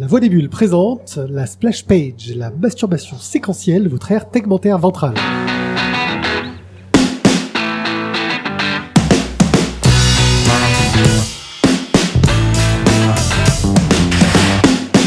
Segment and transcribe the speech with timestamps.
[0.00, 4.78] La Voix des Bulles présente la splash page, la masturbation séquentielle de votre aire tegmentaire
[4.78, 5.12] ventrale.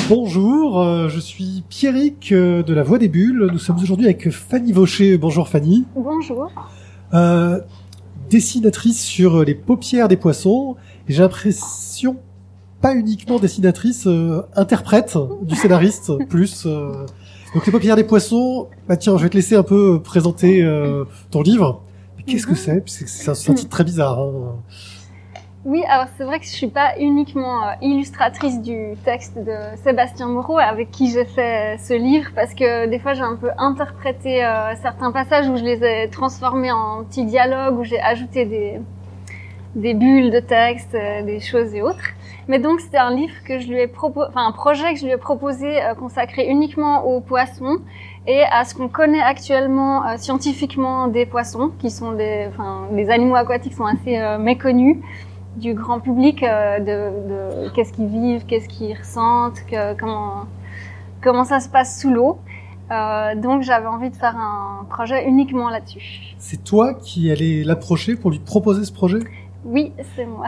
[0.07, 3.49] Bonjour, euh, je suis Pierrick euh, de la Voix des Bulles.
[3.51, 5.17] Nous sommes aujourd'hui avec Fanny Vaucher.
[5.17, 5.85] Bonjour Fanny.
[5.95, 6.51] Bonjour.
[7.15, 7.59] Euh,
[8.29, 10.75] dessinatrice sur les paupières des poissons.
[11.07, 12.17] J'ai l'impression
[12.83, 16.65] pas uniquement dessinatrice, euh, interprète du scénariste plus.
[16.67, 17.05] euh,
[17.55, 18.67] Donc les paupières des poissons.
[18.87, 21.81] Bah tiens, je vais te laisser un peu présenter euh, ton livre.
[22.27, 22.81] Qu'est-ce que Mhm.
[22.85, 23.07] c'est?
[23.07, 24.19] C'est un, titre très bizarre.
[24.19, 24.55] hein.
[25.65, 30.57] Oui, alors c'est vrai que je suis pas uniquement illustratrice du texte de Sébastien Moreau
[30.57, 34.41] avec qui j'ai fait ce livre parce que des fois j'ai un peu interprété
[34.81, 38.81] certains passages où je les ai transformés en petits dialogues où j'ai ajouté des
[39.75, 42.09] des bulles de texte, euh, des choses et autres.
[42.47, 45.05] Mais donc c'était un livre que je lui ai proposé, enfin un projet que je
[45.05, 47.77] lui ai proposé euh, consacré uniquement aux poissons
[48.27, 53.09] et à ce qu'on connaît actuellement euh, scientifiquement des poissons, qui sont des, enfin, les
[53.09, 54.97] animaux aquatiques sont assez euh, méconnus
[55.55, 60.45] du grand public euh, de, de qu'est-ce qu'ils vivent, qu'est-ce qu'ils ressentent, que, comment
[61.21, 62.39] comment ça se passe sous l'eau.
[63.37, 66.35] Donc j'avais envie de faire un projet uniquement là-dessus.
[66.37, 69.19] C'est toi qui allais l'approcher pour lui proposer ce projet?
[69.65, 70.45] Oui, c'est moi.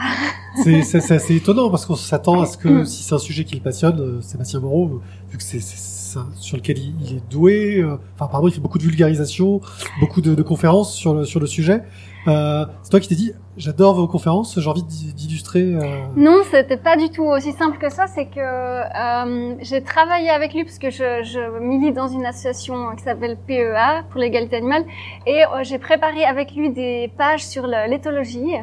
[0.64, 3.44] C'est c'est- c'est assez étonnant parce qu'on s'attend à ce que si c'est un sujet
[3.46, 7.30] qui le passionne, euh, Sébastien Moreau, euh, vu que c'est sur lequel il, il est
[7.30, 9.60] doué, euh, enfin apparemment il fait beaucoup de vulgarisation,
[10.00, 11.82] beaucoup de, de conférences sur le, sur le sujet.
[12.28, 15.62] Euh, c'est toi qui t'es dit, j'adore vos conférences, j'ai envie d'illustrer.
[15.76, 18.08] euh, Non, c'était pas du tout aussi simple que ça.
[18.08, 22.96] C'est que euh, j'ai travaillé avec lui parce que je, je milite dans une association
[22.96, 24.86] qui s'appelle PEA pour l'égalité animale
[25.28, 28.54] et j'ai préparé avec lui des pages sur l'éthologie.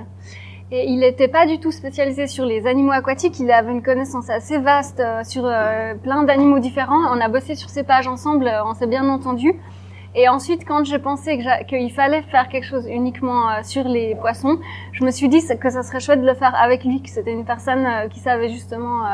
[0.75, 3.39] Et il n'était pas du tout spécialisé sur les animaux aquatiques.
[3.39, 7.15] Il avait une connaissance assez vaste euh, sur euh, plein d'animaux différents.
[7.15, 8.47] On a bossé sur ces pages ensemble.
[8.47, 9.53] euh, on s'est bien entendu.
[10.15, 14.59] Et ensuite, quand j'ai pensé qu'il fallait faire quelque chose uniquement sur les poissons,
[14.93, 17.33] je me suis dit que ça serait chouette de le faire avec lui, que c'était
[17.33, 19.05] une personne qui savait justement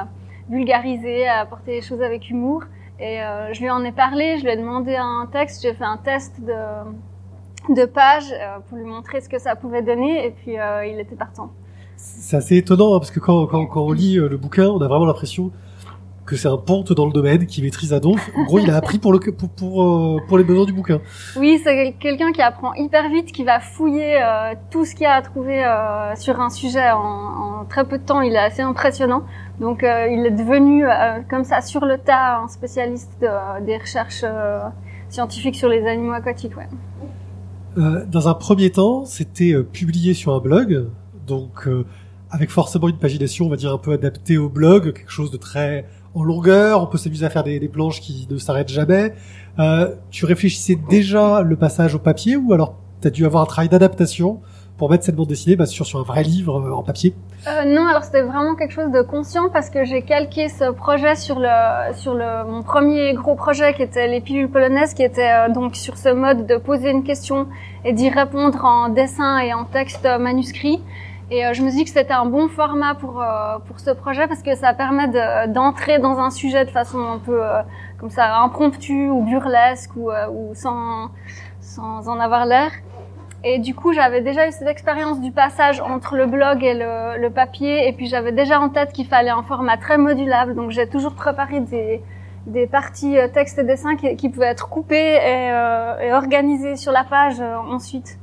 [0.49, 2.65] vulgariser, apporter les choses avec humour.
[2.99, 3.21] Et
[3.53, 6.41] je lui en ai parlé, je lui ai demandé un texte, j'ai fait un test
[6.41, 6.53] de,
[7.75, 10.99] de page euh, pour lui montrer ce que ça pouvait donner, et puis euh, il
[11.01, 11.51] était partant.
[11.97, 14.81] C'est assez étonnant hein, parce que quand, quand, quand on lit euh, le bouquin, on
[14.81, 15.51] a vraiment l'impression
[16.27, 18.21] que c'est un ponte dans le domaine qui maîtrise à donf.
[18.37, 21.01] En gros, il a appris pour, le, pour, pour, pour les besoins du bouquin.
[21.39, 25.07] Oui, c'est quelqu'un qui apprend hyper vite, qui va fouiller euh, tout ce qu'il y
[25.07, 26.99] a à trouver euh, sur un sujet en,
[27.61, 28.21] en très peu de temps.
[28.21, 29.23] Il est assez impressionnant.
[29.59, 33.79] Donc, euh, il est devenu euh, comme ça sur le tas un spécialiste de- des
[33.79, 34.61] recherches euh,
[35.09, 36.59] scientifiques sur les animaux aquatiques.
[36.59, 36.69] Ouais.
[37.79, 40.89] Euh, dans un premier temps, c'était euh, publié sur un blog,
[41.27, 41.85] donc euh,
[42.31, 45.37] avec forcément une pagination, on va dire un peu adaptée au blog, quelque chose de
[45.37, 46.83] très en longueur.
[46.83, 49.15] On peut s'amuser à faire des, des planches qui ne s'arrêtent jamais.
[49.59, 53.47] Euh, tu réfléchissais déjà le passage au papier ou alors tu as dû avoir un
[53.47, 54.41] travail d'adaptation
[54.79, 57.15] pour mettre cette bande dessinée bah, sur, sur un vrai livre euh, en papier
[57.47, 61.15] Euh, non, alors c'était vraiment quelque chose de conscient parce que j'ai calqué ce projet
[61.17, 65.31] sur le sur le mon premier gros projet qui était les pilules polonaises, qui était
[65.31, 67.47] euh, donc sur ce mode de poser une question
[67.85, 70.81] et d'y répondre en dessin et en texte manuscrit.
[71.31, 73.91] Et euh, je me suis dit que c'était un bon format pour euh, pour ce
[74.03, 77.61] projet parce que ça permet de- d'entrer dans un sujet de façon un peu euh,
[78.01, 81.11] comme ça impromptue ou burlesque ou, ou sans
[81.61, 82.71] sans en avoir l'air.
[83.45, 87.21] Et du coup, j'avais déjà eu cette expérience du passage entre le blog et le,
[87.21, 90.71] le papier, et puis j'avais déjà en tête qu'il fallait un format très modulable, donc
[90.71, 92.03] j'ai toujours préparé des,
[92.49, 96.93] des parties euh, texte et dessin qui, pouvaient être coupées et, euh, et organisées sur
[96.93, 98.19] la page euh, ensuite.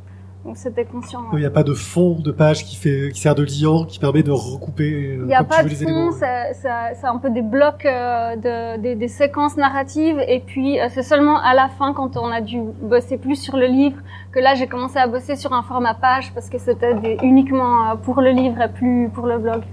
[0.46, 1.22] Donc c'était conscient.
[1.22, 1.28] ouais.
[1.34, 3.98] Il n'y a pas de fond de page qui fait qui sert de liant, qui
[3.98, 7.84] permet de recouper euh, Il n'y a pas de fond, c'est- un peu des blocs,
[7.86, 12.16] euh, de, des, des séquences narratives, et puis euh, c'est seulement à la fin, quand
[12.16, 13.98] on a dû bosser plus sur le livre,
[14.32, 18.22] que là j'ai commencé à bosser sur un format page, parce que c'était uniquement pour
[18.22, 19.64] le livre et plus pour le blog.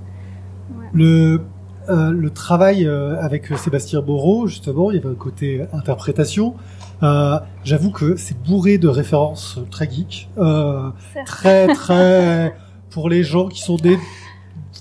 [0.95, 1.43] Le,
[1.91, 2.89] euh, le travail
[3.21, 6.55] avec Sébastien Moreau, justement, il y avait un côté interprétation.
[7.03, 10.91] Euh, J'avoue que c'est bourré de références très geeks, euh,
[11.25, 12.55] très très
[12.91, 13.99] pour les gens qui sont nés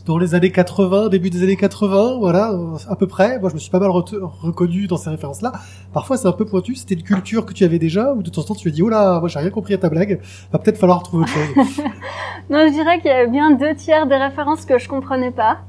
[0.05, 3.39] dans les années 80, début des années 80, voilà, euh, à peu près.
[3.39, 5.51] Moi, je me suis pas mal re- reconnu dans ces références-là.
[5.93, 6.73] Parfois, c'est un peu pointu.
[6.75, 8.81] C'était une culture que tu avais déjà, ou de temps en temps, tu as dit,
[8.81, 10.19] oh là, moi, j'ai rien compris à ta blague.
[10.51, 11.83] Va peut-être falloir trouver autre chose.
[12.49, 15.59] Non, je dirais qu'il y avait bien deux tiers des références que je comprenais pas.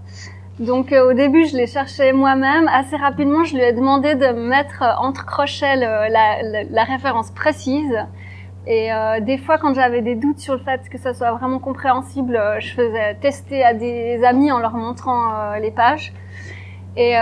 [0.62, 2.68] Donc euh, au début, je les cherchais moi-même.
[2.68, 7.98] Assez rapidement, je lui ai demandé de me mettre euh, entre crochets la, référence précise.
[8.68, 11.58] Et euh, des fois, quand j'avais des doutes sur le fait que ça soit vraiment
[11.58, 16.12] compréhensible, euh, je faisais tester à des amis en leur montrant les pages.
[16.96, 17.14] Et,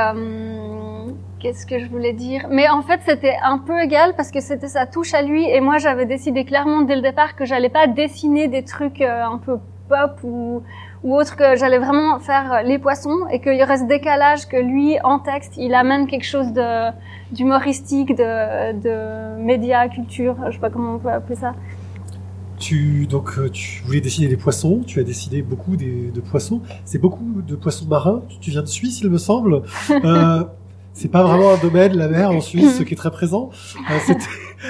[1.39, 2.47] qu'est-ce que je voulais dire?
[2.51, 5.63] Mais en fait, c'était un peu égal parce que c'était sa touche à lui et
[5.63, 9.59] moi, j'avais décidé clairement dès le départ que j'allais pas dessiner des trucs un peu
[9.89, 10.63] pop ou
[11.03, 14.57] ou autre que j'allais vraiment faire les poissons et qu'il y aurait ce décalage que
[14.57, 16.91] lui en texte il amène quelque chose de
[17.33, 21.55] d'humoristique de de média culture je sais pas comment on peut appeler ça
[22.61, 26.61] tu donc euh, tu voulais dessiner des poissons, tu as décidé beaucoup des, de poissons.
[26.85, 28.23] C'est beaucoup de poissons marins.
[28.41, 29.63] Tu viens de Suisse, il me semble.
[30.05, 30.45] Euh,
[31.01, 33.51] c'est pas vraiment un domaine la mer en Suisse ce qui est très présent.
[33.91, 34.15] Euh,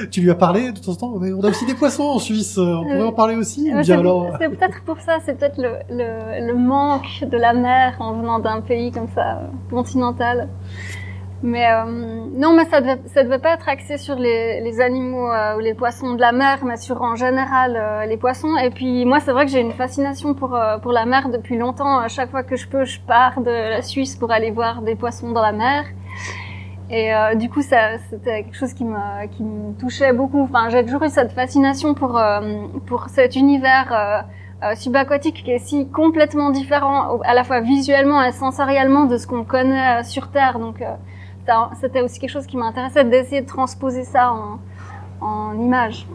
[0.10, 1.18] tu lui as parlé de temps en temps.
[1.20, 2.56] Mais on a aussi des poissons en Suisse.
[2.56, 3.70] On pourrait en parler aussi.
[3.82, 5.18] c'est peut-être pour ça.
[5.24, 9.50] C'est peut-être le, le, le, manque de la mer en venant d'un pays comme ça
[9.70, 10.48] continental.
[11.42, 11.84] Mais euh,
[12.34, 15.60] non, mais ça devait, ça devait pas être axé sur les, les animaux euh, ou
[15.60, 18.56] les poissons de la mer, mais sur en général euh, les poissons.
[18.62, 21.98] Et puis moi, c'est vrai que j'ai une fascination pour pour la mer depuis longtemps.
[21.98, 24.94] À chaque fois que je peux, je pars de la Suisse pour aller voir des
[24.94, 25.86] poissons dans la mer.
[26.92, 30.42] Et du coup, c'était quelque chose qui me touchait beaucoup.
[30.42, 32.20] Enfin, j'ai toujours eu cette fascination pour
[32.86, 34.24] pour cet univers.
[34.74, 39.44] subaquatique qui est si complètement différent à la fois visuellement et sensoriellement de ce qu'on
[39.44, 40.58] connaît sur Terre.
[40.58, 40.82] Donc
[41.80, 44.58] c'était aussi quelque chose qui m'intéressait d'essayer de transposer ça en,
[45.20, 46.06] en images.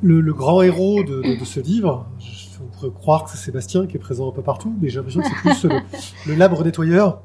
[0.00, 2.06] Le, grand héros de, ce livre,
[2.78, 5.26] pourrait croire que c'est Sébastien qui est présent un peu partout, mais j'ai l'impression que
[5.28, 5.80] c'est plus
[6.26, 7.22] le, labre nettoyeur.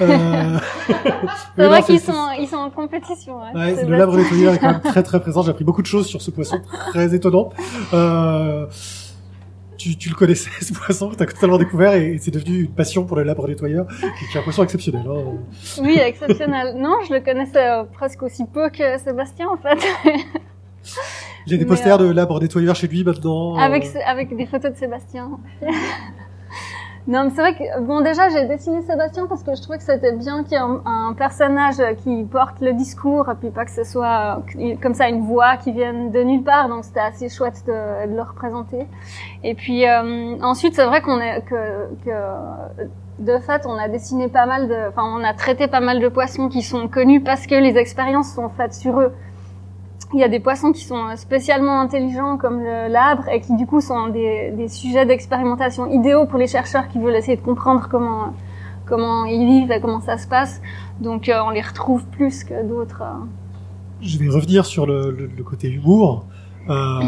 [0.00, 0.58] Euh...
[1.56, 3.40] c'est vrai qu'ils sont, ils sont en compétition.
[3.54, 5.42] Ouais, le labre nettoyeur est quand même très très présent.
[5.42, 6.60] J'ai appris beaucoup de choses sur ce poisson
[6.90, 7.50] très étonnant.
[7.92, 8.66] Euh
[9.76, 13.04] tu, tu, le connaissais ce poisson tu as totalement découvert et, c'est devenu une passion
[13.04, 15.02] pour le labre nettoyeur qui est un poisson exceptionnel.
[15.06, 15.38] Hein.
[15.82, 16.74] Oui, exceptionnel.
[16.76, 19.78] non, je le connaissais euh, presque aussi peu que Sébastien en fait.
[21.46, 23.56] J'ai des posters de labre nettoyeur chez lui maintenant.
[23.56, 24.00] Avec, euh.
[24.04, 25.30] avec des photos de Sébastien.
[27.08, 29.84] Non, mais c'est vrai que bon déjà j'ai dessiné Sébastien parce que je trouvais que
[29.84, 33.70] c'était bien qu'il y ait un, personnage qui porte le discours et puis pas que
[33.70, 36.68] ce soit euh, comme ça une voix qui vienne de nulle part.
[36.68, 38.88] Donc c'était assez chouette de, de, le représenter.
[39.44, 42.10] Et puis euh, ensuite c'est vrai qu'on est que, que
[43.20, 46.08] de fait on a dessiné pas mal de, enfin on a traité pas mal de
[46.08, 49.12] poissons qui sont connus parce que les expériences sont faites sur eux
[50.14, 53.66] il y a des poissons qui sont spécialement intelligents comme le labre et qui du
[53.66, 58.32] coup sont des, sujets d'expérimentation idéaux pour les chercheurs qui veulent essayer de comprendre comment
[58.86, 60.60] comment ils vivent et comment ça se passe.
[61.00, 63.02] Donc euh, on les retrouve plus que d'autres.
[63.02, 63.24] Euh.
[64.00, 66.24] Je vais revenir sur le, côté humour.
[66.70, 67.00] Euh,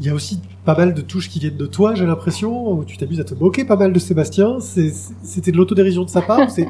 [0.00, 2.84] il y a aussi pas mal de touches qui viennent de toi, j'ai l'impression, où
[2.84, 4.58] tu t'amuses à te moquer pas mal de Sébastien.
[4.60, 6.68] C'était de l'autodérision de sa part ou c'est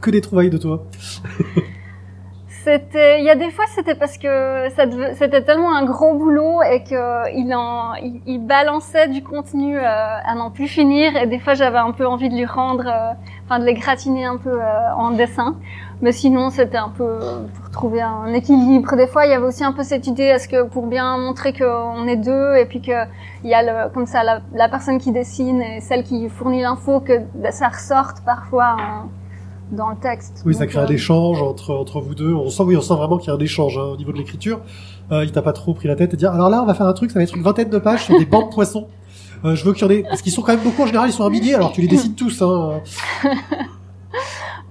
[0.00, 0.84] que des trouvailles de toi?
[2.70, 4.68] C'était, il y a des fois, c'était parce que
[5.14, 10.34] c'était tellement un gros boulot et que il en, il, balançait du contenu euh, à
[10.34, 11.16] n'en plus finir.
[11.16, 13.14] Et des fois, j'avais un peu envie de lui rendre, euh,
[13.46, 15.56] enfin, de les gratiner un peu euh, en dessin.
[16.02, 17.18] Mais sinon, c'était un peu
[17.54, 18.96] pour trouver un équilibre.
[18.96, 21.54] Des fois, il y avait aussi un peu cette idée, est-ce que pour bien montrer
[21.54, 23.06] qu'on est deux et puis que
[23.44, 26.60] il y a le, comme ça la, la personne qui dessine et celle qui fournit
[26.60, 27.14] l'info, que
[27.50, 28.76] ça ressorte parfois.
[28.78, 29.17] En,
[29.72, 30.42] dans le texte.
[30.46, 32.32] Oui, ça crée un euh, échange entre entre vous deux.
[32.32, 34.18] On sent, oui, on sent vraiment qu'il y a un échange hein, au niveau de
[34.18, 34.60] l'écriture.
[35.10, 36.86] Euh, il t'a pas trop pris la tête et dire alors là, on va faire
[36.86, 38.86] un truc, ça va être une vingtaine de pages sur des bancs de poissons.
[39.44, 41.08] Euh, je veux qu'il y en ait parce qu'ils sont quand même beaucoup en général,
[41.08, 41.54] ils sont un millier.
[41.54, 42.42] Alors tu les décides tous.
[42.42, 42.80] Hein.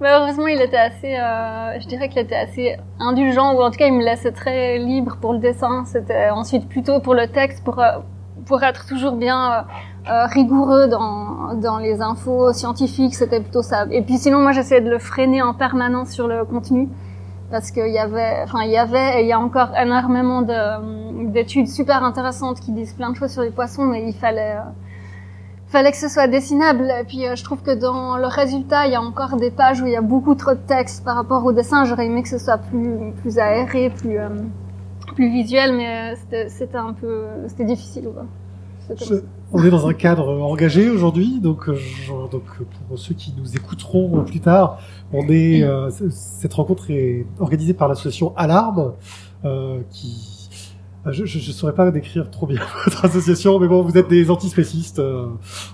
[0.00, 3.78] Mais heureusement, il était assez, euh, je dirais qu'il était assez indulgent, ou en tout
[3.78, 5.84] cas, il me laissait très libre pour le dessin.
[5.86, 7.98] C'était ensuite plutôt pour le texte, pour euh,
[8.48, 9.66] pour être toujours bien
[10.10, 13.86] euh, rigoureux dans, dans les infos scientifiques, c'était plutôt ça.
[13.90, 16.88] Et puis sinon, moi, j'essayais de le freiner en permanence sur le contenu
[17.50, 21.68] parce qu'il y avait, enfin, il y avait et il y a encore énormément d'études
[21.68, 24.70] super intéressantes qui disent plein de choses sur les poissons, mais il fallait, euh,
[25.68, 26.90] fallait que ce soit dessinable.
[27.00, 29.80] Et puis, euh, je trouve que dans le résultat, il y a encore des pages
[29.82, 31.84] où il y a beaucoup trop de texte par rapport au dessin.
[31.84, 34.18] J'aurais aimé que ce soit plus, plus aéré, plus,
[35.18, 36.14] plus visuel, mais
[36.48, 38.08] c'était un peu, c'était difficile.
[39.52, 41.76] On est dans un cadre engagé aujourd'hui, donc, euh,
[42.30, 42.44] donc
[42.86, 44.78] pour ceux qui nous écouteront plus tard,
[45.12, 48.92] on est euh, cette rencontre est organisée par l'association Alarme,
[49.44, 50.48] euh, qui
[51.04, 54.30] euh, je, je, saurais pas décrire trop bien votre association, mais bon, vous êtes des
[54.30, 55.02] antispécistes,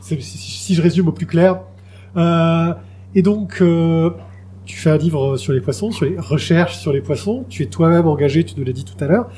[0.00, 1.60] si, je résume au plus clair.
[2.16, 3.62] et donc,
[4.64, 7.44] tu fais un livre sur les poissons, sur les recherches sur les poissons.
[7.48, 9.28] Tu es toi-même engagé, tu nous l'as dit tout à l'heure.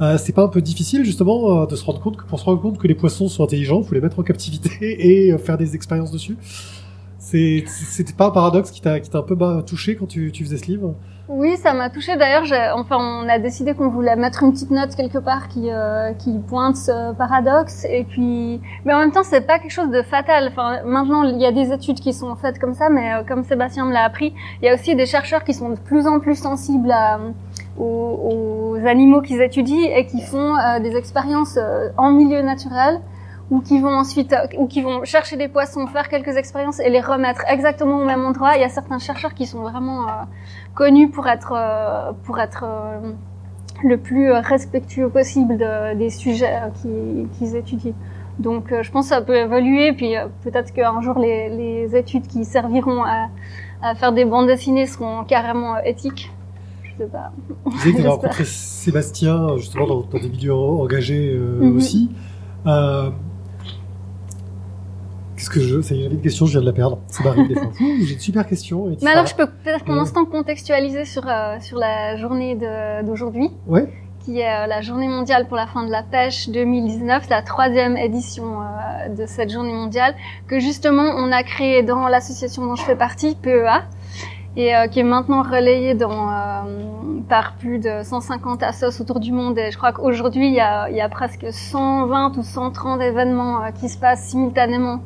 [0.00, 2.44] Euh, c'est pas un peu difficile justement euh, de se rendre compte que pour se
[2.44, 5.56] rendre compte que les poissons sont intelligents, faut les mettre en captivité et euh, faire
[5.56, 6.36] des expériences dessus.
[7.18, 10.44] C'est c'était pas un paradoxe qui t'a qui t'a un peu touché quand tu, tu
[10.44, 10.94] faisais ce livre?
[11.26, 12.16] Oui, ça m'a touché.
[12.16, 12.44] D'ailleurs,
[12.76, 16.38] enfin, on a décidé qu'on voulait mettre une petite note quelque part qui euh, qui
[16.38, 17.86] pointe ce paradoxe.
[17.88, 20.48] Et puis, mais en même temps, c'est pas quelque chose de fatal.
[20.48, 23.42] Enfin, maintenant, il y a des études qui sont faites comme ça, mais euh, comme
[23.42, 26.20] Sébastien me l'a appris, il y a aussi des chercheurs qui sont de plus en
[26.20, 27.18] plus sensibles à,
[27.78, 31.58] aux, aux, animaux qu'ils étudient et qui font euh, des expériences
[31.96, 33.00] en milieu naturel
[33.50, 37.00] ou qui vont ensuite ou qui vont chercher des poissons, faire quelques expériences et les
[37.00, 38.56] remettre exactement au même endroit.
[38.56, 40.06] Il y a certains chercheurs qui sont vraiment
[40.74, 43.12] connu pour être euh, pour être euh,
[43.82, 47.94] le plus respectueux possible de, des sujets euh, qu'ils étudient.
[48.38, 52.44] Donc je pense que ça peut évoluer, puis peut-être qu'un jour les, les, études qui
[52.44, 53.28] serviront à,
[53.80, 56.32] à, faire des bandes dessinées seront carrément éthiques.
[56.82, 57.30] Je sais pas.
[57.64, 61.76] Vous avez rencontré Sébastien justement dans, dans, des milieux engagés mhm.
[61.76, 62.10] aussi.
[65.34, 66.98] Euh, Qu'est-ce que je, c'est une question, je viens de la perdre.
[67.08, 67.70] Ça m'arrive des fois.
[67.78, 68.86] J'ai une super question.
[69.02, 72.56] Mais alors, je peux peut-être pour l'instant contextualiser sur euh, sur la journée
[73.04, 73.50] d'aujourd'hui.
[73.66, 73.88] Ouais.
[74.24, 77.96] Qui est euh, la journée mondiale pour la fin de la pêche 2019, la troisième
[77.98, 80.14] édition euh, de cette journée mondiale
[80.48, 83.84] que justement on a créée dans l'association dont je fais partie, PEA,
[84.56, 86.28] et qui est maintenant relayée dans
[87.28, 89.58] par plus de 150 assos autour du monde.
[89.58, 93.72] Et je crois qu'aujourd'hui il y a, il y a presque 120 ou 130 événements
[93.72, 95.00] qui se passent simultanément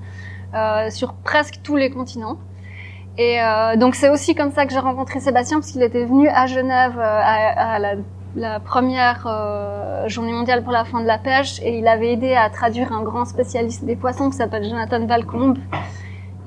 [0.54, 2.38] euh, sur presque tous les continents.
[3.18, 6.28] Et euh, donc c'est aussi comme ça que j'ai rencontré Sébastien parce qu'il était venu
[6.28, 7.94] à Genève euh, à, à la,
[8.36, 12.34] la, première euh, journée mondiale pour la fin de la pêche et il avait aidé
[12.34, 15.58] à traduire un grand spécialiste des poissons qui s'appelle Jonathan Valcombe.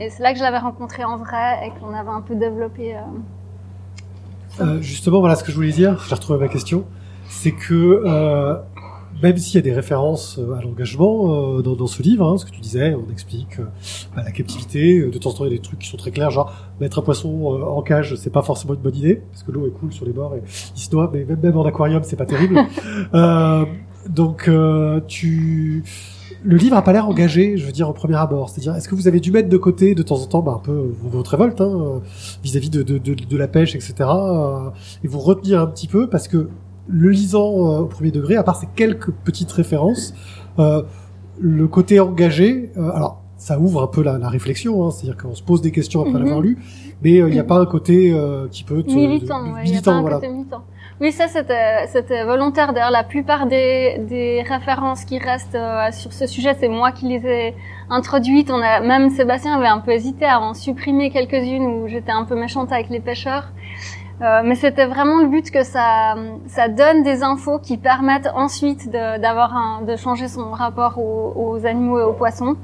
[0.02, 2.96] Et c'est là que je l'avais rencontré en vrai et qu'on avait un peu développé.
[4.60, 6.04] Euh, justement, voilà ce que je voulais dire.
[6.10, 6.86] J'ai retrouvé ma question.
[7.30, 8.04] C'est que
[9.22, 12.38] même s'il y a des références euh, à l'engagement euh, dans, dans, ce livre, hein,
[12.38, 13.66] ce que tu disais, on explique euh,
[14.16, 15.02] bah, la captivité.
[15.02, 17.00] De temps en temps, il y a des trucs qui sont très clairs, genre mettre
[17.00, 19.94] un poisson en cage, c'est pas forcément une bonne idée parce que l'eau est cool
[19.94, 20.42] sur les bords et
[20.76, 21.10] il se noie.
[21.14, 22.60] Mais même, même en aquarium, c'est pas terrible.
[24.10, 24.50] donc,
[25.08, 25.84] tu
[26.44, 28.50] le livre a pas l'air engagé, je veux dire, au premier abord.
[28.50, 30.60] C'est-à-dire, est-ce que vous avez dû mettre de côté de temps en temps bah, un
[30.60, 32.02] peu votre révolte hein,
[32.44, 34.10] vis-à-vis de, de, de, de, la pêche, etc.
[35.04, 36.50] et vous retenir un petit peu parce que
[36.88, 40.14] le lisant euh, au premier degré, à part ces quelques petites références,
[40.60, 40.84] euh,
[41.40, 45.34] le côté engagé, euh, alors ça ouvre un peu la, la réflexion, hein, c'est-à-dire qu'on
[45.34, 46.46] se pose des questions après l'avoir mhm.
[46.46, 46.58] lu,
[47.02, 48.16] mais il n'y a pas un côté
[48.52, 50.20] qui peut te, militant, militant, voilà.
[50.20, 50.64] militant.
[51.02, 52.74] Oui, ça c'était volontaire.
[52.74, 55.58] D'ailleurs, la plupart des, des références qui restent
[55.94, 57.56] sur ce sujet, c'est moi qui les ai
[57.90, 58.52] introduites.
[58.52, 62.24] On a même Sébastien avait un peu hésité à en supprimer quelques-unes où j'étais un
[62.24, 63.52] peu méchante avec les pêcheurs.
[64.22, 66.16] Euh, mais c'était vraiment le but que ça,
[66.46, 71.66] ça donne des infos qui permettent ensuite d'avoir un, de changer son rapport aux, aux,
[71.66, 72.58] animaux et aux poissons.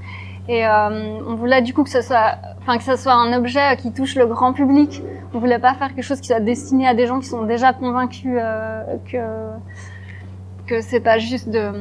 [0.50, 3.76] Et euh, on voulait du coup que ce soit, enfin que ce soit un objet
[3.78, 5.02] qui touche le grand public.
[5.34, 7.74] On voulait pas faire quelque chose qui soit destiné à des gens qui sont déjà
[7.74, 9.18] convaincus euh, que
[10.68, 11.72] que c'est pas juste de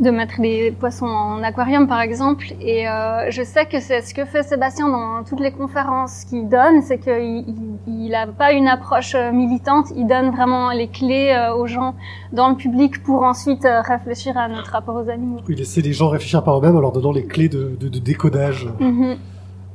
[0.00, 2.46] de mettre les poissons en aquarium par exemple.
[2.60, 6.48] Et euh, je sais que c'est ce que fait Sébastien dans toutes les conférences qu'il
[6.48, 7.44] donne c'est qu'il
[7.86, 9.86] il, il a pas une approche euh, militante.
[9.96, 11.94] Il donne vraiment les clés euh, aux gens
[12.32, 15.40] dans le public pour ensuite euh, réfléchir à notre rapport aux animaux.
[15.48, 17.98] Il laisser les gens réfléchir par eux-mêmes en leur donnant les clés de, de, de
[17.98, 18.68] décodage.
[18.80, 19.16] Mm-hmm.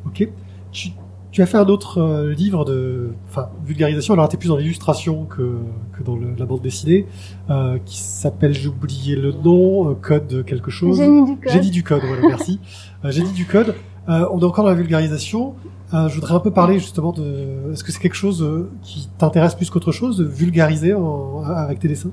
[0.07, 0.27] ok.
[0.71, 0.89] Tu,
[1.37, 4.15] tu as fait un autre euh, livre de, enfin, vulgarisation.
[4.15, 5.57] Alors, t'es plus dans l'illustration que,
[5.93, 7.05] que dans le, la bande dessinée,
[7.51, 10.97] euh, qui s'appelle, j'ai oublié le nom, euh, code quelque chose.
[10.97, 11.51] Génie du code.
[11.53, 12.59] Génie du code, voilà, merci.
[13.05, 13.75] euh, Génie du code.
[14.09, 15.53] Euh, on est encore dans la vulgarisation.
[15.93, 18.43] Euh, je voudrais un peu parler justement de, est-ce que c'est quelque chose
[18.81, 22.09] qui t'intéresse plus qu'autre chose, de vulgariser en, avec tes dessins?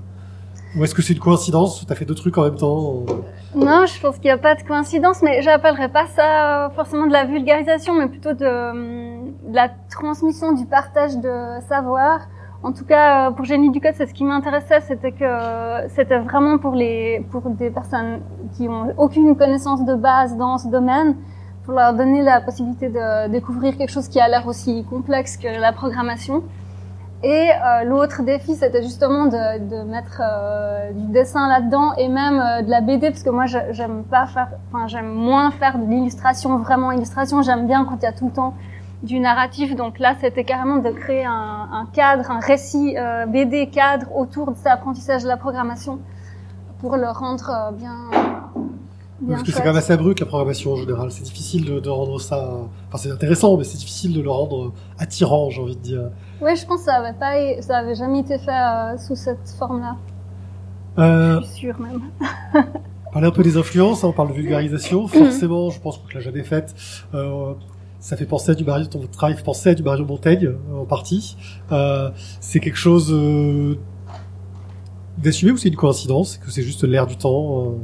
[0.77, 3.05] Ou est-ce que c'est une coïncidence T'as fait deux trucs en même temps
[3.55, 7.13] Non, je pense qu'il n'y a pas de coïncidence, mais j'appellerais pas ça forcément de
[7.13, 12.21] la vulgarisation, mais plutôt de, de la transmission, du partage de savoir.
[12.63, 15.25] En tout cas, pour Génie du Code, c'est ce qui m'intéressait, c'était que
[15.95, 18.21] c'était vraiment pour les pour des personnes
[18.57, 21.15] qui ont aucune connaissance de base dans ce domaine,
[21.65, 25.61] pour leur donner la possibilité de découvrir quelque chose qui a l'air aussi complexe que
[25.61, 26.43] la programmation.
[27.25, 32.39] Et euh, l'autre défi, c'était justement de, de mettre euh, du dessin là-dedans et même
[32.39, 35.87] euh, de la BD, parce que moi, j'aime pas faire, enfin, j'aime moins faire de
[35.87, 37.41] l'illustration, vraiment illustration.
[37.41, 38.53] J'aime bien quand il y a tout le temps
[39.03, 39.75] du narratif.
[39.75, 44.51] Donc là, c'était carrément de créer un, un cadre, un récit euh, BD cadre autour
[44.51, 46.01] de cet apprentissage de la programmation
[46.79, 48.24] pour le rendre bien.
[49.29, 51.11] Parce que c'est quand même assez abrupt la programmation en général.
[51.11, 52.59] C'est difficile de, de, rendre ça.
[52.89, 56.11] Enfin, c'est intéressant, mais c'est difficile de le rendre attirant, j'ai envie de dire.
[56.41, 59.49] Oui, je pense que ça avait pas, ça avait jamais été fait euh, sous cette
[59.59, 59.97] forme-là.
[60.99, 61.41] Euh...
[61.41, 62.03] Je suis sûre même.
[63.13, 65.07] parler un peu des influences, hein, on parle de vulgarisation.
[65.07, 66.75] Forcément, je pense que tu l'as jamais faite.
[67.15, 67.55] Euh,
[68.01, 70.85] ça fait penser à du Mario, ton travail fait penser à du Mario Montaigne en
[70.85, 71.37] partie.
[72.41, 73.15] c'est quelque chose
[75.17, 77.77] d'assumé ou c'est une coïncidence, que c'est juste l'air du temps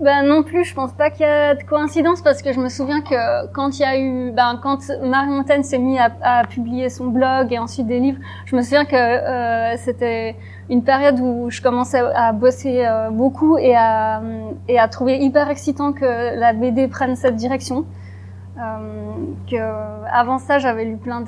[0.00, 2.68] ben non plus, je pense pas qu'il y a de coïncidence parce que je me
[2.68, 6.88] souviens que quand il y a eu, ben quand Marie Montaigne s'est mis à, publier
[6.88, 10.36] son blog et ensuite des livres, je me souviens que euh, c'était
[10.70, 14.22] une période où je commençais à bosser euh, beaucoup et à
[14.68, 17.84] et à trouver hyper excitant que la BD prenne cette direction.
[18.58, 19.14] Euh,
[19.48, 19.56] que
[20.10, 21.22] avant ça, j'avais lu plein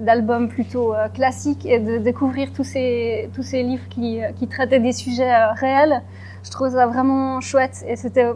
[0.00, 4.80] d'albums plutôt euh, classiques et de découvrir tous ces tous ces livres qui qui traitaient
[4.80, 6.02] des sujets euh, réels
[6.44, 8.32] je trouve ça vraiment chouette et c'était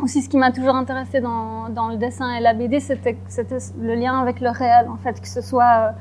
[0.00, 3.16] aussi ce qui m'a toujours intéressé dans, le dessin et la BD, c'était
[3.80, 5.94] le lien avec le réel, en fait, que ce soit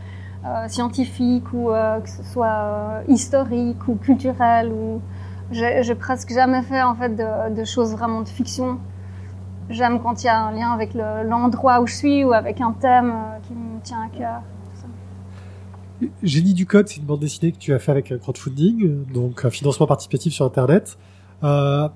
[0.46, 4.72] euh, scientifique ou euh, que ce soit euh, historique ou culturel.
[4.72, 5.02] Ou
[5.52, 8.80] j'ai presque jamais fait en fait de, de, choses vraiment de fiction.
[9.70, 12.72] J'aime quand il y a un lien avec l'endroit où je suis ou avec un
[12.74, 13.14] thème
[13.48, 14.42] qui me tient à cœur.
[16.22, 19.46] Génie du code, c'est une bande dessinée que tu as fait avec un crowdfunding, donc
[19.46, 20.98] un financement participatif sur Internet.
[21.44, 21.88] Euh,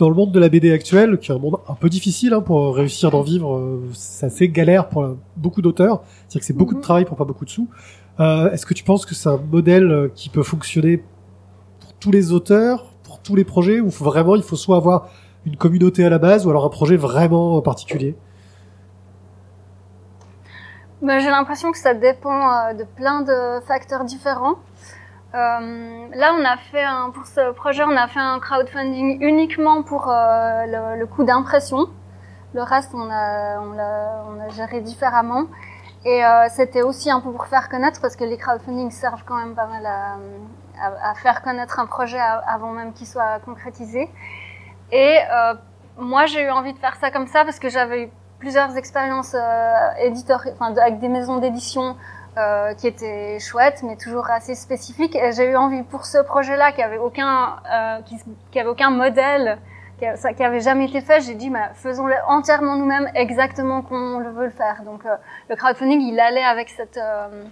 [0.00, 2.40] dans le monde de la BD actuelle, qui est un monde un peu difficile hein,
[2.40, 6.02] pour réussir d'en vivre, euh, c'est assez galère pour beaucoup d'auteurs.
[6.06, 6.84] C'est-à-dire que c'est beaucoup de mhm.
[6.84, 7.68] travail pour pas beaucoup de sous.
[8.18, 11.04] Euh, Est-ce que tu penses que c'est un modèle euh, qui peut fonctionner
[11.80, 15.10] pour tous les auteurs, pour tous les projets, ou vraiment il faut soit avoir
[15.44, 18.16] une communauté à la base, ou alors un projet vraiment particulier?
[21.02, 24.56] Ben, J'ai l'impression que ça dépend de plein de facteurs différents.
[25.32, 29.82] Euh, là, on a fait un, pour ce projet, on a fait un crowdfunding uniquement
[29.82, 31.88] pour euh, le, le coût d'impression.
[32.52, 35.44] Le reste, on a, on l'a, on a géré différemment.
[36.04, 39.36] Et euh, c'était aussi un peu pour faire connaître, parce que les crowdfunding servent quand
[39.36, 40.16] même pas mal à,
[41.10, 44.10] à, faire connaître un projet avant même qu'il soit concrétisé.
[44.90, 45.54] Et euh,
[45.96, 48.10] moi, j'ai eu envie de faire ça comme ça parce que j'avais eu
[48.40, 49.36] plusieurs expériences
[50.00, 51.96] éditoriales, enfin, avec des maisons d'édition
[52.40, 55.16] euh, qui était chouette, mais toujours assez spécifique.
[55.32, 57.98] J'ai eu envie pour ce projet-là, qui avait aucun, euh,
[58.50, 59.58] qui, avait aucun modèle,
[59.98, 60.06] qui,
[60.36, 61.20] qui avait jamais été fait.
[61.20, 64.82] J'ai dit, bah, faisons-le entièrement nous-mêmes, exactement comme on le veut le faire.
[64.84, 65.16] Donc, euh,
[65.48, 67.44] le crowdfunding, il allait avec cette euh,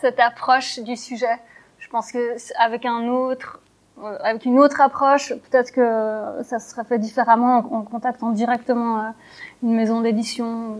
[0.00, 1.36] cette approche du sujet.
[1.78, 3.60] Je pense que avec un autre,
[4.02, 9.14] euh, avec une autre approche, peut-être que ça serait fait différemment en, en contactant directement
[9.62, 10.78] une maison d'édition.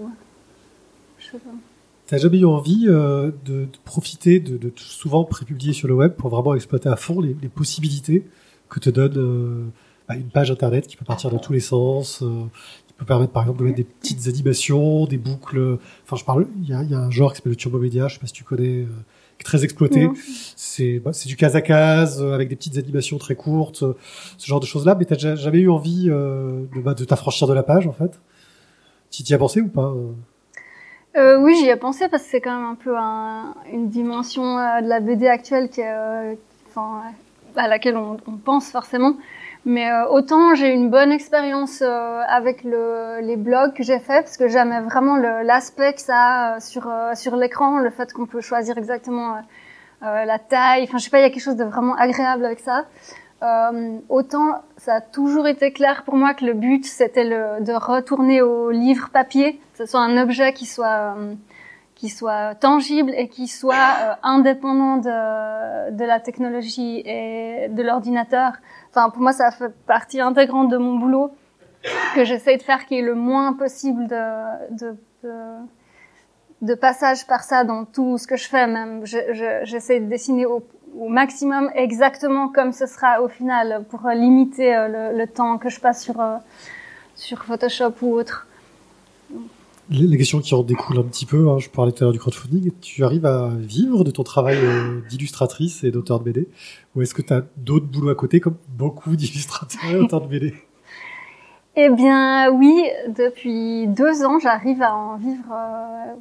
[1.18, 1.69] Je sais pas.
[2.10, 6.14] T'as jamais eu envie euh, de, de, profiter de, de souvent prépublier sur le web
[6.14, 8.26] pour vraiment exploiter à fond les, les possibilités
[8.68, 9.64] que te donne euh,
[10.08, 12.46] bah, une page internet qui peut partir dans tous les sens, euh,
[12.88, 15.78] qui peut permettre par exemple de mettre des petites animations, des boucles.
[16.02, 16.48] Enfin, je parle.
[16.60, 18.08] Il y a, y a, un genre qui s'appelle le turbo média.
[18.08, 18.80] Je sais pas si tu connais.
[18.80, 18.86] Euh,
[19.38, 20.08] qui est très exploité.
[20.56, 23.84] C'est bah, c'est du case à case avec des petites animations très courtes,
[24.36, 24.96] ce genre de choses là.
[24.98, 28.20] Mais t'as jamais eu envie de, bah, de t'affranchir de la page en fait?
[29.12, 29.94] Tu t'y as pensé ou pas
[31.16, 34.58] euh, oui, j'y ai pensé parce que c'est quand même un peu un, une dimension
[34.58, 36.34] euh, de la BD actuelle qui, euh,
[37.56, 39.14] à laquelle on, on, pense forcément.
[39.64, 44.22] Mais euh, autant j'ai une bonne expérience euh, avec le, les blogs que j'ai fait
[44.22, 48.40] parce que j'aimais vraiment l'aspect que ça a sur sur l'écran, le fait qu'on peut
[48.40, 49.42] choisir exactement
[50.02, 50.84] la taille.
[50.84, 52.86] Enfin, je sais pas, il y a quelque chose de vraiment agréable avec ça.
[53.42, 58.42] Euh, autant ça a toujours été clair pour moi que le but c'était de retourner
[58.42, 61.34] au livre papier, que ce soit un objet qui soit euh,
[61.94, 68.52] qui soit tangible et qui soit euh, indépendant de, de la technologie et de l'ordinateur.
[68.90, 71.30] Enfin pour moi ça fait partie intégrante de mon boulot
[72.14, 75.32] que j'essaie de faire qui est le moins possible de, de, de
[76.60, 80.44] de passage par ça dans tout ce que je fais même j'essaie je, de dessiner
[80.44, 80.62] au,
[80.98, 85.68] au maximum exactement comme ce sera au final pour limiter euh, le, le temps que
[85.68, 86.36] je passe sur, euh,
[87.14, 88.46] sur Photoshop ou autre.
[89.90, 92.20] La question qui en découle un petit peu, hein, je parlais tout à l'heure du
[92.20, 96.48] crowdfunding, tu arrives à vivre de ton travail euh, d'illustratrice et d'auteur de BD
[96.94, 100.28] Ou est-ce que tu as d'autres boulots à côté, comme beaucoup d'illustrateurs et d'auteurs de
[100.28, 100.54] BD
[101.74, 106.14] Eh bien oui, depuis deux ans, j'arrive à en vivre euh,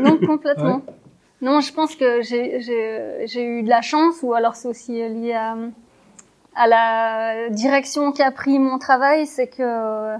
[0.00, 0.76] non complètement.
[0.76, 0.94] Ouais.
[1.42, 5.56] Non, je pense que j'ai eu de la chance, ou alors c'est aussi lié à,
[6.54, 10.16] à, la direction qui a pris mon travail, c'est que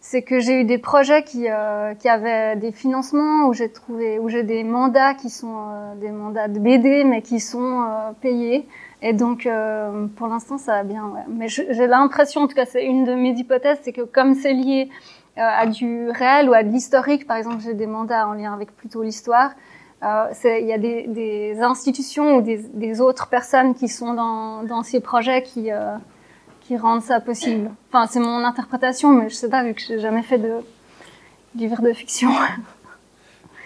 [0.00, 4.18] c'est que j'ai eu des projets qui, euh, qui avaient des financements, où j'ai trouvé,
[4.18, 8.10] où j'ai des mandats qui sont euh, des mandats de BD, mais qui sont euh,
[8.20, 8.66] payés.
[9.02, 11.06] Et donc, euh, pour l'instant, ça va bien.
[11.06, 11.20] Ouais.
[11.28, 14.52] Mais j'ai l'impression, en tout cas, c'est une de mes hypothèses, c'est que comme c'est
[14.52, 14.88] lié
[15.38, 18.52] euh, à du réel ou à de l'historique, par exemple, j'ai des mandats en lien
[18.52, 19.52] avec plutôt l'histoire.
[20.02, 24.62] Euh, il y a des, des, institutions ou des, des, autres personnes qui sont dans,
[24.62, 25.96] dans ces projets qui, euh,
[26.62, 27.70] qui rendent ça possible.
[27.88, 30.52] Enfin, c'est mon interprétation, mais je sais pas vu que j'ai jamais fait de
[31.54, 32.30] livre de fiction.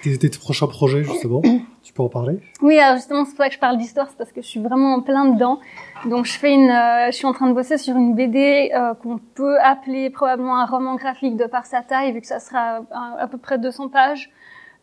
[0.03, 1.41] Tes, tes prochains projets, justement,
[1.83, 2.39] tu peux en parler?
[2.61, 4.61] Oui, alors justement, c'est pour ça que je parle d'histoire, c'est parce que je suis
[4.61, 5.61] vraiment en plein dedans.
[6.05, 8.93] Donc, je fais une, euh, je suis en train de bosser sur une BD euh,
[8.93, 12.83] qu'on peut appeler probablement un roman graphique de par sa taille, vu que ça sera
[12.91, 14.31] à, à peu près 200 pages,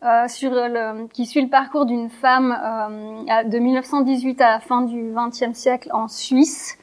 [0.04, 4.82] euh, sur le, qui suit le parcours d'une femme euh, de 1918 à la fin
[4.82, 6.78] du XXe siècle en Suisse.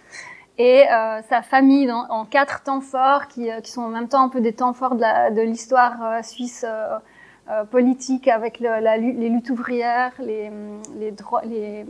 [0.58, 4.30] Et euh, sa famille en quatre temps forts qui, qui, sont en même temps un
[4.30, 6.66] peu des temps forts de l'histoire suisse
[7.52, 10.52] euh, politique avec le, la, les luttes ouvrières, les,
[11.00, 11.84] les droits, les,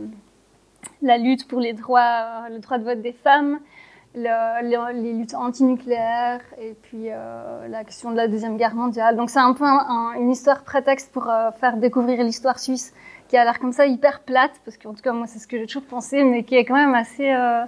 [1.02, 3.58] la lutte pour les droits, le droit de vote des femmes,
[4.14, 9.16] le, le, les luttes antinucléaires et puis euh, la question de la deuxième guerre mondiale.
[9.16, 12.92] Donc c'est un peu un, un, une histoire prétexte pour euh, faire découvrir l'histoire suisse
[13.28, 15.56] qui a l'air comme ça hyper plate parce qu'en tout cas moi c'est ce que
[15.58, 17.64] j'ai toujours pensé, mais qui est quand même assez, euh,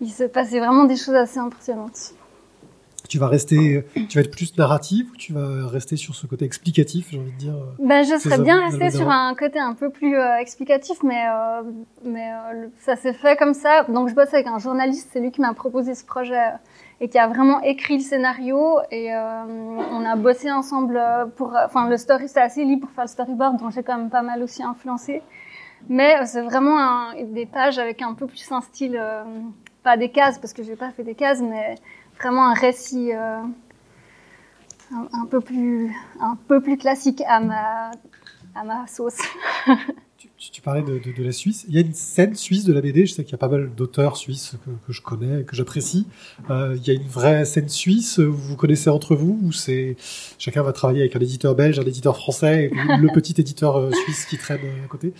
[0.00, 2.12] il se passait vraiment des choses assez impressionnantes
[3.06, 6.44] tu vas rester, tu vas être plus narrative ou tu vas rester sur ce côté
[6.44, 7.54] explicatif, j'ai envie de dire.
[7.78, 11.62] Ben, je serais bien restée sur un côté un peu plus euh, explicatif, mais euh,
[12.04, 13.84] mais euh, ça s'est fait comme ça.
[13.84, 16.52] Donc je bosse avec un journaliste, c'est lui qui m'a proposé ce projet
[17.00, 21.00] et qui a vraiment écrit le scénario et on a bossé ensemble
[21.36, 24.10] pour, enfin le story c'est assez libre pour faire le storyboard, dont j'ai quand même
[24.10, 25.22] pas mal aussi influencé.
[25.88, 29.00] Mais c'est vraiment un, des pages avec un peu plus un style,
[29.84, 31.76] pas des cases parce que j'ai pas fait des cases, mais
[32.18, 33.40] vraiment un récit euh,
[34.90, 37.90] un, peu plus un peu plus classique à ma
[38.54, 39.18] à ma sauce.
[40.68, 41.64] parlais de, la Suisse.
[41.68, 43.06] Il y a une scène suisse de la BD.
[43.06, 44.54] Je sais qu'il y a pas mal d'auteurs suisses
[44.86, 46.06] que, je connais, que j'apprécie.
[46.50, 48.18] Euh, il y a une vraie scène suisse.
[48.18, 49.96] Vous connaissez entre vous ou c'est
[50.38, 53.90] chacun va travailler avec un éditeur belge, un éditeur français et le petit éditeur euh,
[53.92, 55.14] suisse qui traîne euh, à côté?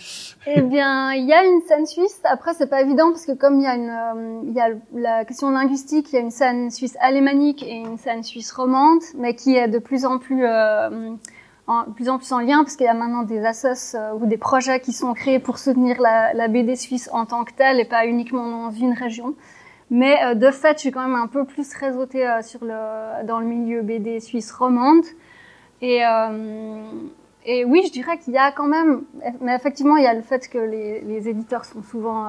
[0.45, 2.19] Eh bien, il y a une scène suisse.
[2.25, 5.25] Après, c'est pas évident parce que comme il y a une, il y a la
[5.25, 9.33] question linguistique, il y a une scène suisse alémanique et une scène suisse romande, mais
[9.33, 10.43] qui est de plus en plus
[11.95, 14.37] plus en plus en lien parce qu'il y a maintenant des assos euh, ou des
[14.37, 18.05] projets qui sont créés pour soutenir la, BD suisse en tant que telle et pas
[18.05, 19.35] uniquement dans une région.
[19.91, 23.45] Mais euh, de fait, je suis quand même un peu plus réseautée euh, dans le
[23.45, 25.05] milieu BD suisse romande.
[25.81, 26.03] Et,
[27.65, 29.03] oui, je dirais qu'il y a quand même,
[29.41, 32.27] mais effectivement, il y a le fait que les éditeurs sont souvent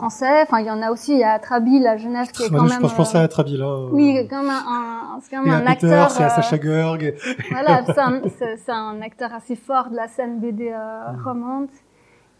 [0.00, 0.42] français.
[0.42, 1.12] Enfin, il y en a aussi.
[1.12, 2.88] Il y a Trabil à Genève qui est quand je même.
[2.88, 3.62] Je pensais à Trabil.
[3.62, 3.88] Hein.
[3.92, 6.10] Oui, comme un, un c'est quand même un acteur.
[6.10, 7.04] C'est à Sacha Gerg.
[7.04, 7.82] Euh, voilà,
[8.64, 11.22] c'est un, acteur assez fort de la scène BD euh, mm.
[11.24, 11.68] romande.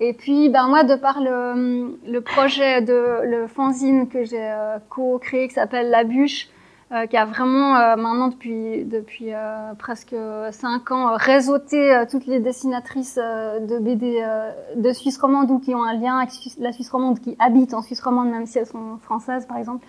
[0.02, 4.78] Et puis, ben moi, de par le, le projet de le fanzine que j'ai euh,
[4.88, 6.48] co-créé, qui s'appelle La Bûche,
[6.92, 10.16] euh, qui a vraiment euh, maintenant depuis depuis euh, presque
[10.50, 14.20] cinq ans réseauté toutes les dessinatrices de BD
[14.74, 17.82] de Suisse romande ou qui ont un lien avec la Suisse romande, qui habitent en
[17.82, 19.86] Suisse romande même si elles sont françaises par exemple.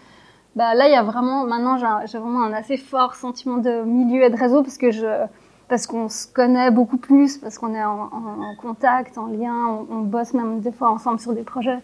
[0.56, 4.24] Bah là il y a vraiment maintenant j'ai vraiment un assez fort sentiment de milieu
[4.24, 5.26] et de réseau parce que je
[5.70, 9.68] parce qu'on se connaît beaucoup plus, parce qu'on est en, en, en, contact, en lien,
[9.68, 11.80] on, on bosse même des fois ensemble sur des projets.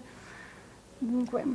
[1.02, 1.46] Donc ouais.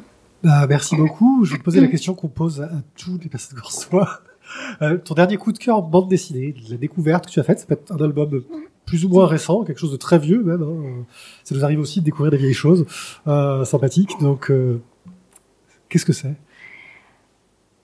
[0.42, 1.44] Bah, merci beaucoup.
[1.44, 4.20] Je vais te poser la question qu'on pose à, tous les personnes qu'on reçoit.
[4.82, 7.60] Euh, ton dernier coup de cœur en bande dessinée, la découverte que tu as faite,
[7.60, 8.42] ça peut être un album
[8.84, 10.62] plus ou moins récent, quelque chose de très vieux même.
[10.62, 11.06] Hein.
[11.44, 12.84] Ça nous arrive aussi de découvrir des vieilles choses
[13.26, 14.18] euh, sympathiques.
[14.20, 14.82] Donc, euh,
[15.88, 16.34] qu'est-ce que c'est?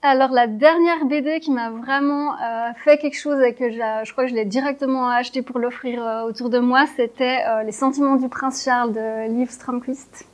[0.01, 4.23] Alors la dernière BD qui m'a vraiment euh, fait quelque chose et que je crois
[4.23, 8.15] que je l'ai directement acheté pour l'offrir euh, autour de moi, c'était euh, Les Sentiments
[8.15, 10.28] du Prince Charles de Liv Stromquist.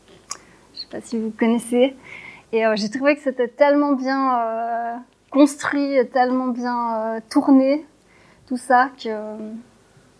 [0.95, 1.95] Je sais pas si vous connaissez.
[2.51, 4.95] Et euh, j'ai trouvé que c'était tellement bien euh,
[5.31, 7.86] construit, et tellement bien euh, tourné,
[8.47, 9.10] tout ça que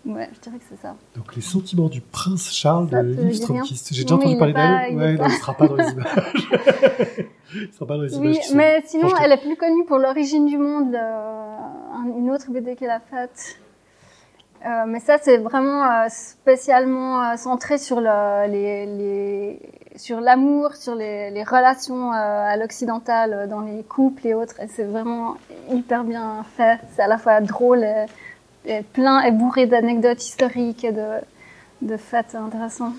[0.06, 0.96] Ouais, je dirais que c'est ça.
[1.16, 3.92] Donc les sentiments du prince Charles ça de Stromquist.
[3.92, 4.96] J'ai déjà entendu parler d'elle.
[4.96, 6.50] Ouais, non, il sera pas dans les images.
[7.56, 8.54] il sera pas dans les oui, images.
[8.54, 13.00] mais sinon, elle est plus connue pour l'origine du monde, une autre BD qu'elle a
[13.00, 13.58] faite.
[14.66, 19.60] Euh, mais ça, c'est vraiment euh, spécialement euh, centré sur le, les, les,
[19.96, 24.60] sur l'amour, sur les, les relations à l'occidental, dans les couples et autres.
[24.62, 25.38] Et c'est vraiment
[25.72, 26.80] hyper bien fait.
[26.96, 27.86] C'est à la fois drôle
[28.66, 31.06] et plein et bourré d'anecdotes historiques et de,
[31.84, 32.94] de faits intéressants.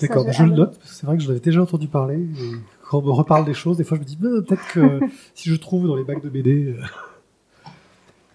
[0.00, 2.16] D'accord, je le note, parce que c'est vrai que je l'avais déjà entendu parler.
[2.16, 2.52] Et
[2.88, 5.00] quand on me reparle des choses, des fois je me dis, peut-être que
[5.34, 6.74] si je trouve dans les bacs de BD.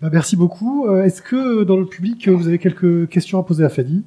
[0.01, 0.05] Euh...
[0.05, 0.87] Bah, merci beaucoup.
[0.87, 4.03] Euh, Est-ce que dans le public, vous avez quelques questions à poser à Fanny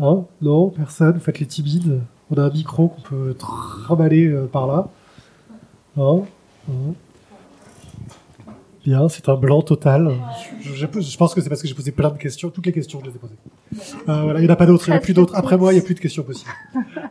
[0.00, 0.24] hein?
[0.42, 0.70] Non?
[0.70, 1.14] Personne?
[1.14, 2.00] Vous faites les timides
[2.30, 4.88] On a un micro qu'on peut trimballer euh, par là.
[5.98, 6.20] Hein,
[6.68, 6.92] hein?
[8.84, 10.12] Bien, c'est un blanc total.
[10.60, 12.50] Je, je, je pense que c'est parce que j'ai posé plein de questions.
[12.50, 13.34] Toutes les questions, je les ai posées.
[14.08, 14.86] Euh, voilà, il n'y en a pas d'autres.
[14.86, 15.34] Il n'y en a plus d'autres.
[15.34, 16.52] Après moi, il n'y a plus de questions possibles.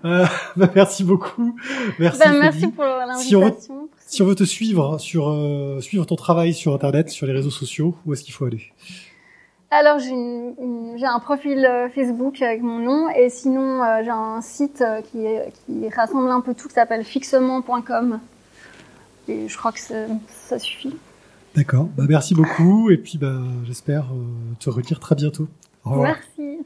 [0.05, 1.57] euh, bah, merci beaucoup.
[1.99, 2.19] Merci.
[2.19, 3.55] Bah, merci pour l'invitation.
[3.59, 3.71] Si
[4.05, 7.49] si on veut te suivre sur euh, suivre ton travail sur Internet, sur les réseaux
[7.49, 8.71] sociaux, où est-ce qu'il faut aller?
[9.71, 10.13] Alors j'ai
[10.97, 15.25] j'ai un profil euh, Facebook avec mon nom et sinon euh, j'ai un site qui,
[15.25, 18.19] est, qui rassemble un peu tout qui s'appelle fixement.com
[19.27, 20.95] et je crois que ça suffit.
[21.55, 24.05] D'accord, bah, merci beaucoup et puis bah, j'espère
[24.59, 25.47] te redire très bientôt.
[25.83, 26.15] Au revoir.
[26.37, 26.59] Merci.